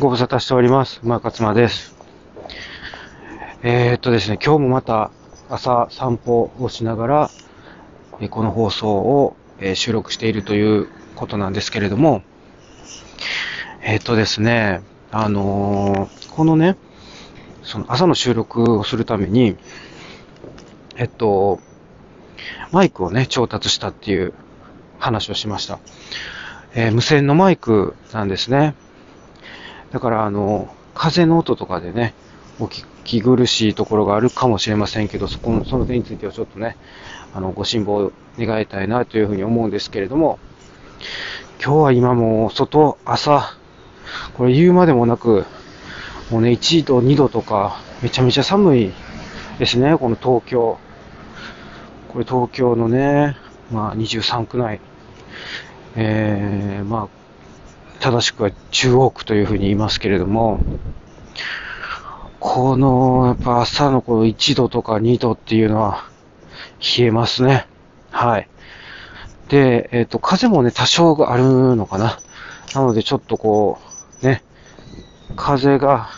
[0.00, 0.98] ご無沙汰しております。
[1.04, 1.94] 馬勝間です。
[3.62, 5.12] えー、っとですね、今日もまた
[5.48, 7.30] 朝散歩をしながら、
[8.20, 12.22] えこの放送を、え収録しているということなんですけれども、
[13.82, 16.76] えー、っとですね、あのーこのね、
[17.62, 19.56] その朝の収録をするために、
[20.96, 21.60] えっと、
[22.72, 24.34] マイクをね、調達したっていう
[24.98, 25.78] 話をしました。
[26.74, 28.74] えー無線のマイクなんですね。
[29.94, 32.14] だから、あの、風の音とかでね、
[32.58, 36.76] お聞き苦しいところがあるかもしれませんけど、そこの、その点についてはちょっとね、
[37.32, 40.40] あの、ご辛抱を願いたいなというふうに思うんですけれども、
[41.64, 43.54] 今日は今も外、朝、
[44.36, 45.44] これ言うまでもなく、
[46.28, 48.92] もうね、1度、2度とか、めちゃめちゃ寒い
[49.60, 50.76] ですね、この東京。
[52.08, 53.36] これ東京のね、
[53.70, 54.80] まあ23区内、
[55.94, 57.23] えー、まあ、
[58.04, 60.58] 正しくは中央区というふうに言いますけれども、
[62.38, 66.04] この、やっぱ朝のこの1度とか2度っていうのは
[66.98, 67.66] 冷えますね。
[68.10, 68.48] はい。
[69.48, 72.18] で、えっ、と、風もね、多少あるのかな。
[72.74, 73.78] なので、ちょっとこ
[74.22, 74.44] う、ね、
[75.34, 76.10] 風が、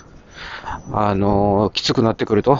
[0.92, 2.58] あのきつくなってくると、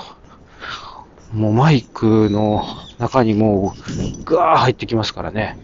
[1.33, 2.65] もうマイクの
[2.99, 5.59] 中にもう、ガー入ってきますからね。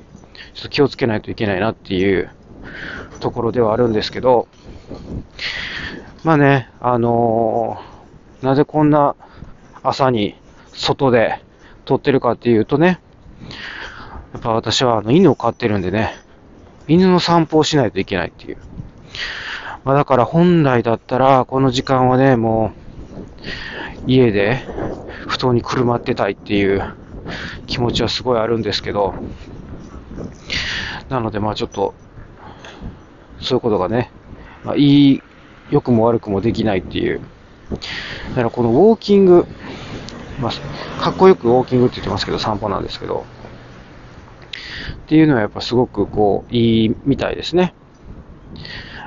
[0.55, 2.33] ちょっと気をつけないといけないなっていう
[3.20, 4.48] ところではあるんですけど、
[6.25, 7.92] まあね、あのー
[8.42, 9.14] なぜこんな
[9.84, 10.34] 朝に
[10.73, 11.41] 外で
[11.84, 13.01] 撮ってるかっていうとね、
[14.33, 16.12] やっぱ私はあの犬を飼ってるんでね、
[16.89, 18.59] 犬の散歩をしないといけないっていう。
[19.84, 22.73] まあだから本来だったら、この時間はね、も
[24.07, 24.64] う、家で
[25.29, 26.83] 布団にくるまってたいっていう
[27.69, 29.14] 気持ちはすごいあるんですけど、
[31.09, 31.95] なのでまあちょっと、
[33.43, 34.11] そういうことがね、
[34.65, 35.23] まあ、いい、
[35.71, 37.21] 良くも悪くもできないっていう。
[38.31, 39.47] だからこのウォーキング、
[40.41, 43.25] まあ、かっこよくウォーキングって言ってますけど、散歩なんですけど、
[45.05, 47.75] っていうのはやっぱすごくこう、いいみたいですね。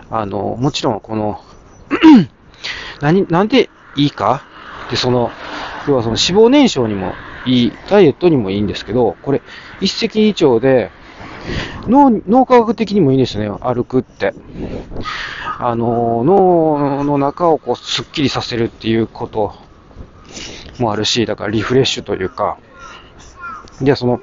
[0.09, 1.41] あの、もちろんこの、
[3.01, 4.44] 何、なんでいいか？
[4.90, 5.31] で、その、
[5.88, 7.13] 要はその脂肪燃焼にも
[7.45, 9.41] いい、ダイエットにもいいんですけど、これ、
[9.81, 10.91] 一石二鳥で、
[11.88, 14.33] 脳、科学的にもいいんですね、歩くって。
[15.59, 19.56] あの、脳の中をこう、スッキリさせるっていうこと
[20.79, 22.57] もあるし、だからリフレッシュというか、
[23.81, 24.22] で、その、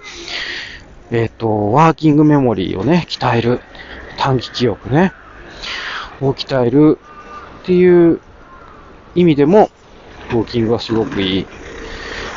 [1.10, 3.60] えっ、と、ワーキングメモリーをね、鍛える。
[4.18, 5.12] 短期記憶ね。
[6.20, 6.98] を鍛える
[7.62, 8.20] っていう
[9.14, 9.70] 意味でも、
[10.30, 11.46] ウォーキングはすごくいい。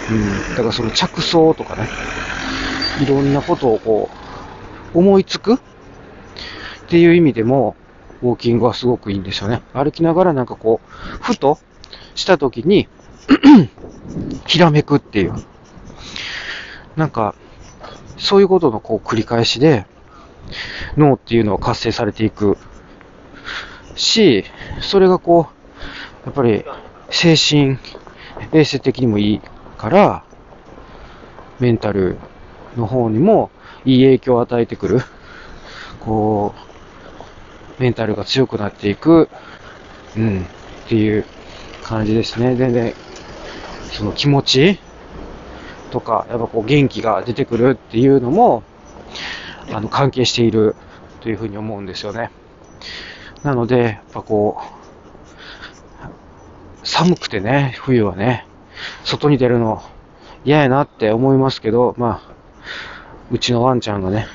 [0.09, 0.49] うん。
[0.49, 1.87] だからその着想とかね、
[3.01, 4.24] いろんなことをこう、
[4.95, 5.55] 思いつく？
[5.55, 5.59] っ
[6.87, 7.75] ていう意味でも、
[8.21, 9.61] ウォーキングはすごくいいんですよね。
[9.73, 11.59] 歩きながらなんかこう、ふと
[12.15, 12.87] した時に、
[14.47, 15.33] ひらめくっていう。
[16.95, 17.35] なんか、
[18.17, 19.85] そういうことのこう繰り返しで、
[20.95, 22.57] 脳っていうのは活性されていく
[23.95, 24.45] し、
[24.79, 26.63] それがこう、やっぱり
[27.09, 27.77] 精神
[28.53, 29.41] 衛生的にもいい
[29.77, 30.23] から、
[31.59, 32.17] メンタル
[32.77, 33.49] の方にも
[33.85, 35.01] いい影響を与えてくる。
[35.99, 36.53] こ
[37.77, 39.29] う、メンタルが強くなっていく、
[40.17, 40.41] うん、
[40.85, 41.25] っていう
[41.83, 42.55] 感じですね。
[42.55, 42.93] 全然、
[43.91, 44.79] その気持ち
[45.91, 48.63] とか、やっぱこう元気が出てくるっていうのも、
[49.71, 50.75] あの、関係している
[51.21, 52.31] というふうに思うんですよね。
[53.43, 54.75] なので、やっぱこう、
[56.87, 58.45] 寒くてね、冬はね、
[59.03, 59.81] 外に出るの
[60.43, 62.35] 嫌やなって思いますけど、まあ、
[63.31, 64.27] うちのワンちゃんがね、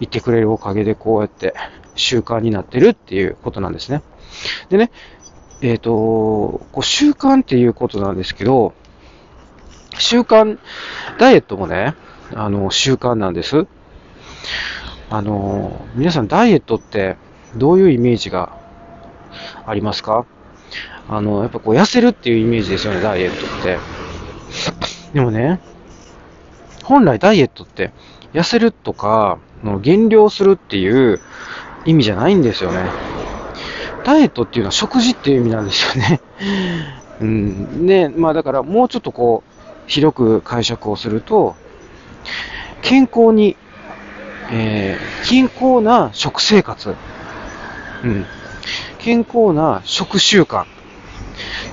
[0.00, 1.54] いてくれるおかげでこうやって
[1.94, 4.02] 習慣になってるっていうことなんですね。
[4.68, 4.90] でね、
[5.60, 8.74] えっ、と、こう習慣っていうことなんですけど、
[9.98, 10.58] 習慣、
[11.18, 11.94] ダイエットもね、
[12.34, 13.66] あの、習慣なんです。
[15.10, 17.16] あの、皆さんダイエットって
[17.54, 18.58] どういうイメージが
[19.66, 20.26] ありますか？
[21.08, 23.78] あの、やっぱこう痩せるっていうイメージですよね、ダイエットって。
[25.12, 25.60] でもね、
[26.92, 27.90] 本来ダイエットって
[28.34, 31.20] 痩せるとか、の減量するっていう
[31.86, 32.84] 意味じゃないんですよね。
[34.04, 36.20] ダイエットっていうのは食事っていう意味なんですよね。
[37.22, 37.86] うん。
[37.86, 41.56] で、まあだからもうちょっとこう、広く解釈をすると、
[42.82, 43.56] 健康に、
[44.50, 46.94] えー、健康な食生活、
[48.04, 48.26] うん。
[48.98, 50.66] 健康な食習慣っ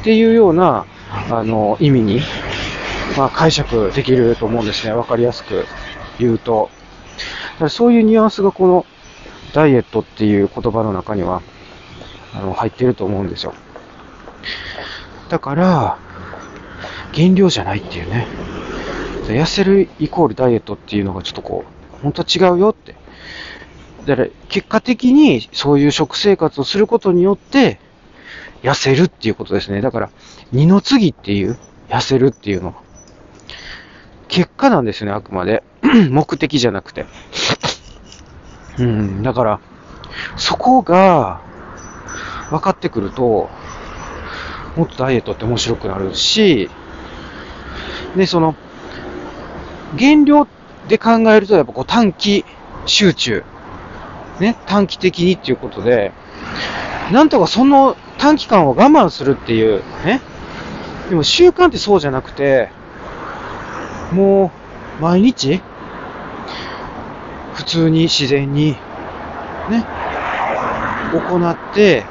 [0.06, 0.86] ていうような、
[1.30, 2.22] あの、意味に、
[3.20, 4.94] まあ解釈できると思うんですね。
[4.94, 5.66] わかりやすく
[6.18, 6.70] 言うと。
[7.54, 8.86] だからそういうニュアンスがこの
[9.54, 11.42] ダイエットっていう言葉の中には
[12.34, 13.54] あの、入ってると思うんですよ。
[15.30, 15.98] だから、
[17.12, 18.28] 減量じゃないっていうね。
[19.28, 21.66] 痩せるイコールダイエットっていうのがちょっとこ
[22.00, 22.96] う、本当は違うよって。
[24.06, 27.80] だから、結果的にそういう食生活をすることによって、
[28.64, 29.82] 痩せるっていうことですね。
[29.82, 30.10] だから、
[30.52, 31.58] 二の次っていう、
[31.90, 32.89] 痩せるっていうのは。
[34.30, 35.64] 結果なんですね、あくまで。
[36.10, 37.06] 目的じゃなくて。
[38.78, 39.60] うん、だから、
[40.38, 41.42] そこが、
[42.50, 43.50] 分かってくると、
[44.76, 46.70] もっとダイエットって面白くなるし、
[48.16, 48.56] で、その、
[49.96, 50.48] 減量
[50.88, 52.46] で考えると、やっぱこう短期
[52.86, 53.44] 集中、
[54.40, 56.12] ね、短期的にっていうことで、
[57.12, 60.22] なんとかその短期間を我慢するっていう、ね。
[61.10, 62.70] でも習慣ってそうじゃなくて、
[64.12, 64.52] も
[65.00, 65.62] う、毎日、
[67.54, 68.72] 普通に自然に、
[69.70, 69.86] ね、
[71.12, 72.06] 行って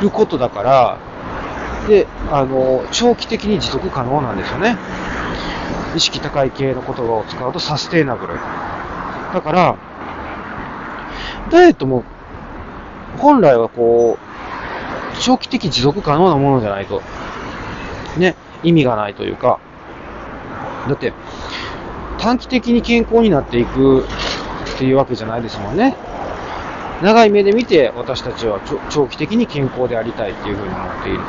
[0.00, 0.98] ることだから、
[1.88, 4.76] で、あの、長期的に持続可能なんですよね。
[5.96, 8.34] 意識高い系の言葉を使うとサステイナブル。
[9.32, 9.76] だから、
[11.50, 12.04] ダイエットも、
[13.18, 17.02] 本来はこう、長期的持続可能なものじゃないと、
[18.18, 19.58] ね、意味がないというか、
[20.86, 21.12] だって、
[22.18, 25.96] 短期的に健康になっていくっていうわけじゃないですもんね。
[27.02, 28.60] 長い目で見て私たちは
[28.90, 31.24] 長期的に健康でありたいっていうふうに思っていると。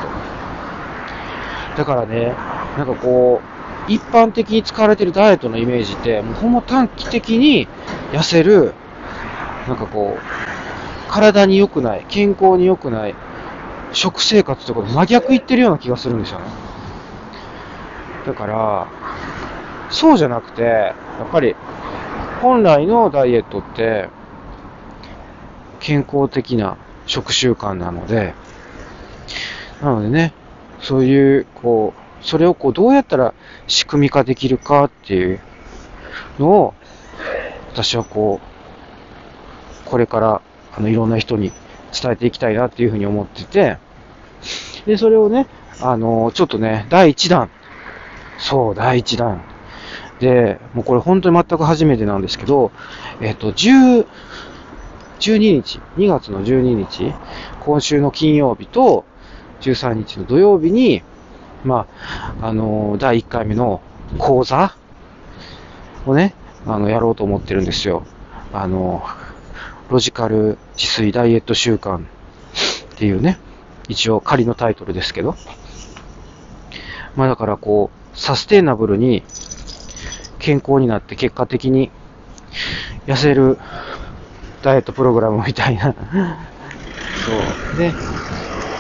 [1.78, 2.34] だからね、
[2.78, 3.42] なんかこ
[3.88, 7.68] う、一般的に使われてるダイエットのイメージって、もうほんま短期的に
[8.12, 8.74] 痩せる、
[9.68, 10.22] なんかこう、
[11.12, 13.16] 体に良くない、健康に良くない、
[13.94, 16.46] 食生活とか真逆言ってるような気がするんですよね。
[18.26, 18.88] だから、
[19.90, 20.96] そうじゃなくて、や
[21.28, 21.56] っぱり、
[22.42, 24.10] 本来のダイエットって、
[25.80, 28.34] 健康的な食習慣なので、
[29.82, 30.34] なのでね、
[30.82, 33.34] そういう、こう、それをこう、どうやったら
[33.68, 35.40] 仕組み化できるかっていう
[36.38, 36.74] のを、
[37.74, 38.40] 私はこ
[39.86, 40.42] う、これから、
[40.78, 41.52] あの、いろんな人に
[42.00, 43.78] 伝えていきたいなっていうふうに思ってて、
[44.86, 45.48] で、それをね、
[45.82, 47.50] あの、ちょっとね、第1弾。
[48.38, 49.42] そう、第1弾。
[50.20, 52.72] で、もうこれ本当に全く初めてなんですけど、
[53.22, 54.06] えっ、と、10、
[55.20, 57.14] 12日、2月の12日、
[57.62, 59.06] 今週の金曜日と
[59.62, 61.04] 13日の土曜日に、
[61.64, 61.88] ま
[62.40, 63.82] あ、あの第1回目の
[64.18, 64.76] 講座
[66.06, 66.34] をね、
[66.66, 68.04] あの、やろうと思ってるんですよ。
[68.52, 69.04] あの
[69.90, 72.02] ロジカル自炊ダイエット習慣っ
[72.96, 73.40] ていうね、
[73.88, 75.36] 一応仮のタイトルですけど。
[77.16, 79.24] まあだからこう、サステイナブルに
[80.50, 81.92] 健康になって結果的に
[83.06, 83.60] 痩せる
[84.64, 85.94] ダイエットプログラムみたいな。
[85.94, 85.94] そ
[87.76, 87.78] う。
[87.78, 87.94] で、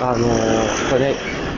[0.01, 1.13] あのー、これ、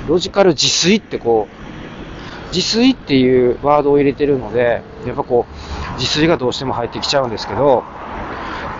[0.09, 7.85] ロジカル自炊ってこう、自炊っていうワードを入れてるので、やっぱこう、自炊がどうしても入ってきちゃうんですけど、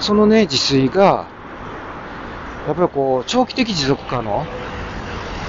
[0.02, 1.28] そのね、自炊が、
[2.68, 4.46] やっぱりこう、長期的持続可能、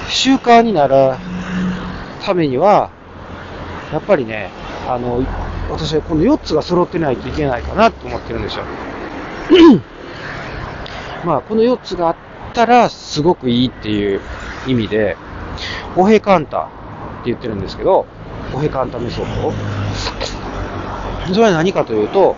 [0.09, 1.17] 習慣になる
[2.25, 2.91] ためには、
[3.93, 4.51] やっぱりね、
[4.89, 5.23] あの、
[5.71, 8.65] 私はこの4つが揃ってないといけないかなと思ってるんですよ。
[11.25, 12.17] まあ、この4つがあっ
[12.53, 14.21] たらすごくいいっていう
[14.67, 15.17] 意味で、
[15.97, 16.71] オヘカンタって
[17.27, 18.07] 言ってるんですけど、
[18.55, 19.53] オヘカンタメソッド。
[21.33, 22.37] それは何かというと、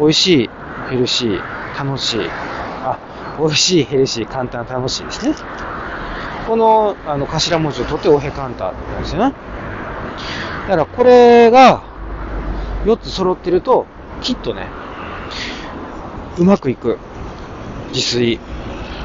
[0.00, 0.50] 美味しい、
[0.90, 2.20] ヘルシー、楽しい。
[2.84, 2.98] あ、
[3.38, 5.34] 美味しい、ヘルシー、簡単、楽しいですね。
[6.46, 9.34] この、あの、頭文字を取ってオヘカンタって言うんですよね。
[10.68, 11.87] だからこれが
[12.84, 13.86] 4つ揃ってると、
[14.20, 14.66] きっとね、
[16.38, 16.98] うまくいく
[17.92, 18.38] 自炊、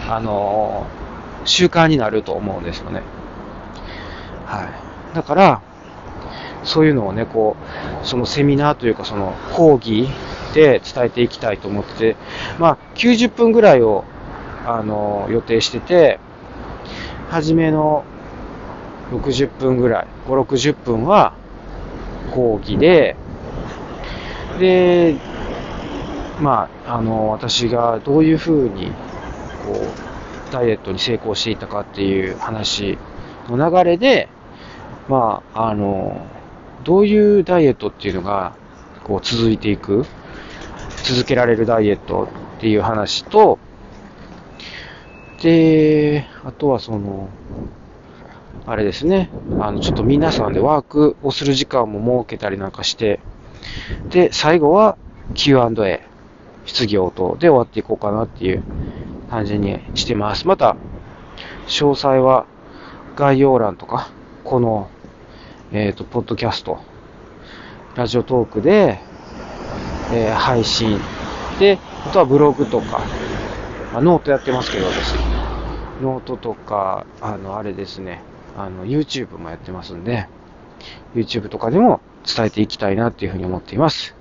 [0.09, 3.01] あのー、習慣になると思うんですよね。
[4.45, 4.63] は
[5.11, 5.15] い。
[5.15, 5.61] だから、
[6.63, 7.55] そういうのをね、こ
[8.03, 10.07] う、そのセミナーというか、その講義
[10.53, 12.15] で伝えていきたいと思ってて、
[12.59, 14.05] まあ、90分ぐらいを、
[14.65, 16.19] あのー、予定してて、
[17.29, 18.05] 初めの
[19.11, 21.33] 60分ぐらい、5、60分は
[22.33, 23.15] 講義で、
[24.59, 25.15] で、
[26.41, 28.91] まあ、あの、私がどういうふうに、
[29.65, 29.73] こ
[30.49, 32.97] う、ダイエットに成功していたかっていう話
[33.49, 34.29] の流れで、
[35.09, 36.25] まあ、あの、
[36.83, 38.55] どういうダイエットっていうのが、
[39.03, 40.05] こう、続いていく、
[41.03, 43.57] 続けられるダイエットっていう話と、
[45.41, 47.27] で、あとはその、
[48.65, 49.29] あれですね、
[49.59, 53.19] あの、ちょっと皆さんでワークをする時間も設けたりなんかして、
[54.09, 54.97] で、最後は
[55.33, 56.13] Q&A。
[56.65, 58.63] 質疑応答で終わっていこうかなっていう
[59.29, 60.47] 感じにしてます。
[60.47, 60.75] また、
[61.67, 62.45] 詳細は
[63.15, 64.09] 概要欄とか、
[64.43, 64.89] この、
[65.71, 66.79] えっ、ー、と、ポッドキャスト、
[67.95, 68.99] ラジオトークで、
[70.11, 70.99] えー、配信。
[71.59, 72.99] で、あとはブログとか、
[73.93, 75.15] まあ、ノートやってますけど、私。
[76.01, 78.21] ノートとか、あの、あれですね、
[78.57, 80.27] あの、YouTube もやってますんで、
[81.15, 84.15] YouTube とかでも伝えていきたいなっていうふうに思っています。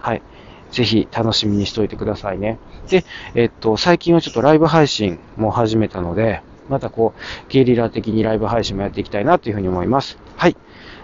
[0.00, 0.22] はい。
[0.70, 2.58] ぜひ楽しみにしておいてくださいね。
[2.88, 10.18] で、えっと、最近はちょっとライブ配信も始めたので、またこう、ゲリラ的にライブ配信もやっていきたいなというふうに思います。
[10.36, 10.56] はい。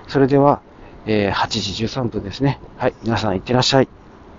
[0.08, 0.60] それでは、
[1.06, 2.60] えー、8時13分ですね。
[2.76, 2.94] はい。
[3.02, 4.01] 皆さんいってらっしゃい。